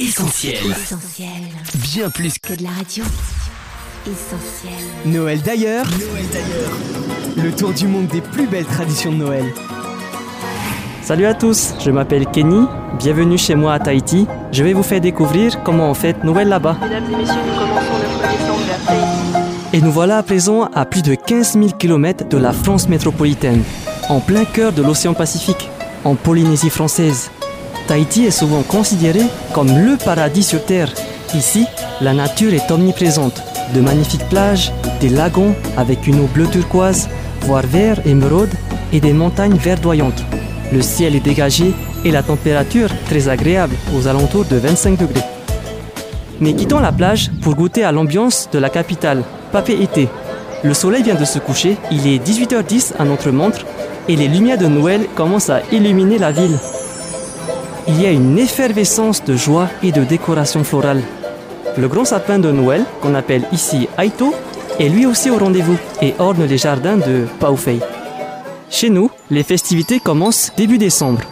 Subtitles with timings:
[0.00, 0.54] Essentiel.
[0.70, 1.28] Essentiel.
[1.74, 3.04] Bien plus que Que de la radio.
[4.06, 4.72] Essentiel.
[5.04, 7.44] Noël d'ailleurs, Noël d'ailleurs.
[7.44, 9.44] le tour du monde des plus belles traditions de Noël.
[11.02, 12.66] Salut à tous, je m'appelle Kenny,
[12.98, 14.26] bienvenue chez moi à Tahiti.
[14.52, 16.78] Je vais vous faire découvrir comment on fête Noël là-bas.
[16.80, 19.76] Mesdames et messieurs, nous commençons notre descente vers Tahiti.
[19.76, 23.62] Et nous voilà à présent à plus de 15 000 km de la France métropolitaine,
[24.08, 25.68] en plein cœur de l'océan Pacifique,
[26.04, 27.30] en Polynésie française.
[27.90, 29.22] Tahiti est souvent considéré
[29.52, 30.92] comme le paradis sur Terre.
[31.34, 31.66] Ici,
[32.00, 33.42] la nature est omniprésente.
[33.74, 37.08] De magnifiques plages, des lagons avec une eau bleu turquoise,
[37.40, 38.54] voire vert émeraude,
[38.92, 40.22] et des montagnes verdoyantes.
[40.72, 45.24] Le ciel est dégagé et la température très agréable, aux alentours de 25 degrés.
[46.38, 50.08] Mais quittons la plage pour goûter à l'ambiance de la capitale, Papé été.
[50.62, 53.66] Le soleil vient de se coucher, il est 18h10 à notre montre
[54.08, 56.56] et les lumières de Noël commencent à illuminer la ville.
[57.92, 61.02] Il y a une effervescence de joie et de décoration florale.
[61.76, 64.32] Le grand sapin de Noël, qu'on appelle ici Aito,
[64.78, 67.80] est lui aussi au rendez-vous et orne les jardins de Paufei.
[68.70, 71.22] Chez nous, les festivités commencent début décembre.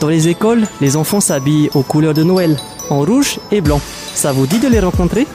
[0.00, 2.56] Dans les écoles, les enfants s'habillent aux couleurs de Noël,
[2.90, 3.80] en rouge et blanc.
[4.14, 5.28] Ça vous dit de les rencontrer?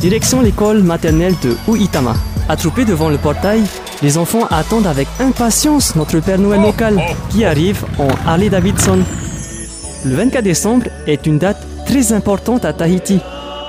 [0.00, 2.14] Direction l'école maternelle de Uitama.
[2.48, 3.62] Attroupés devant le portail,
[4.02, 7.00] les enfants attendent avec impatience notre Père Noël local,
[7.30, 8.98] qui arrive en Harley Davidson.
[10.04, 13.20] Le 24 décembre est une date très importante à Tahiti.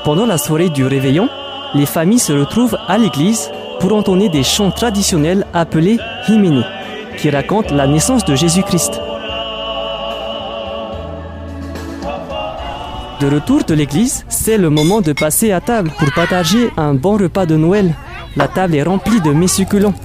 [0.03, 1.29] Pendant la soirée du réveillon,
[1.73, 5.97] les familles se retrouvent à l'église pour entonner des chants traditionnels appelés
[6.27, 6.61] himini,
[7.17, 8.99] qui racontent la naissance de Jésus-Christ.
[13.21, 17.15] De retour de l'église, c'est le moment de passer à table pour partager un bon
[17.15, 17.93] repas de Noël.
[18.35, 19.95] La table est remplie de mets succulents.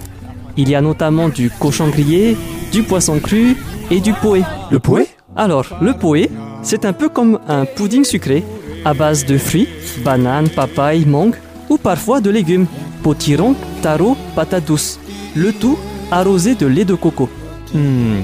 [0.56, 2.36] Il y a notamment du cochon grillé,
[2.70, 3.56] du poisson cru
[3.90, 4.44] et du poé.
[4.70, 5.08] Le pouet
[5.40, 6.30] Alors, le poé,
[6.62, 8.44] c'est un peu comme un pudding sucré
[8.84, 9.68] à base de fruits,
[10.04, 11.36] bananes, papayes, mangue
[11.70, 12.66] ou parfois de légumes,
[13.02, 15.00] potiron, taro, patates douces.
[15.34, 15.78] Le tout
[16.10, 17.30] arrosé de lait de coco.
[17.74, 18.20] Hum,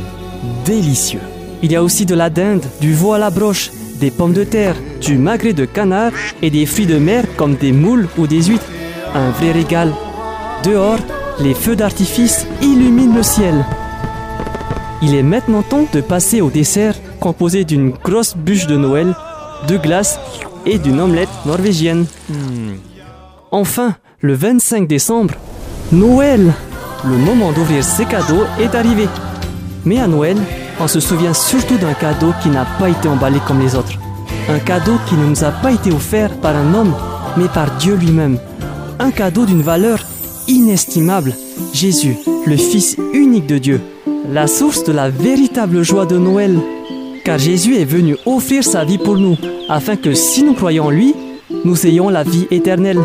[0.66, 1.22] délicieux.
[1.62, 4.44] Il y a aussi de la dinde, du veau à la broche, des pommes de
[4.44, 8.42] terre, du magret de canard et des fruits de mer comme des moules ou des
[8.42, 8.70] huîtres.
[9.14, 9.90] Un vrai régal.
[10.64, 11.00] Dehors,
[11.40, 13.64] les feux d'artifice illuminent le ciel.
[15.02, 19.14] Il est maintenant temps de passer au dessert composé d'une grosse bûche de Noël,
[19.68, 20.18] de glace
[20.64, 22.06] et d'une omelette norvégienne.
[22.30, 22.76] Hum,
[23.52, 25.34] Enfin, le 25 décembre,
[25.92, 26.52] Noël
[27.04, 29.06] Le moment d'ouvrir ses cadeaux est arrivé.
[29.84, 30.36] Mais à Noël,
[30.80, 33.92] on se souvient surtout d'un cadeau qui n'a pas été emballé comme les autres.
[34.48, 36.94] Un cadeau qui ne nous a pas été offert par un homme,
[37.36, 38.38] mais par Dieu lui-même.
[38.98, 40.00] Un cadeau d'une valeur
[40.48, 41.34] inestimable.
[41.72, 42.16] Jésus,
[42.46, 43.80] le Fils unique de Dieu.
[44.32, 46.58] La source de la véritable joie de Noël.
[47.26, 49.36] Car Jésus est venu offrir sa vie pour nous,
[49.68, 51.12] afin que si nous croyons en lui,
[51.64, 53.00] nous ayons la vie éternelle.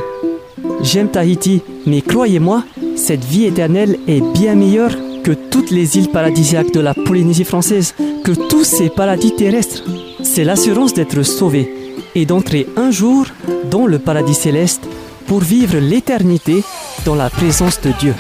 [0.84, 2.64] J'aime Tahiti, mais croyez-moi,
[2.96, 7.96] cette vie éternelle est bien meilleure que toutes les îles paradisiaques de la Polynésie française,
[8.24, 9.82] que tous ces paradis terrestres.
[10.22, 11.74] C'est l'assurance d'être sauvé
[12.14, 13.26] et d'entrer un jour
[13.72, 14.84] dans le paradis céleste
[15.26, 16.64] pour vivre l'éternité
[17.06, 18.14] dans la présence de Dieu.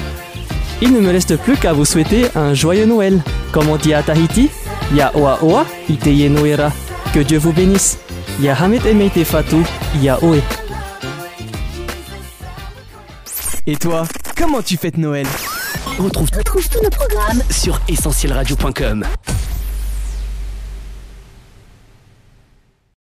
[0.81, 3.21] Il ne me reste plus qu'à vous souhaiter un joyeux Noël.
[3.51, 4.49] Comme on dit à Tahiti,
[4.93, 6.71] Ya Oa Iteye Noera.
[7.13, 7.97] Que Dieu vous bénisse.
[8.39, 9.57] Ya Hamet Emeite Fatu,
[10.01, 10.17] Ya.
[13.67, 14.03] Et toi,
[14.37, 15.27] comment tu fêtes Noël?
[15.99, 17.79] Retrouve Retrouve tous nos programmes sur.